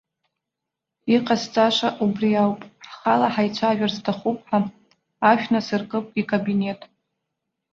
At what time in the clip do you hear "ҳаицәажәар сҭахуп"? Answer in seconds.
3.33-4.37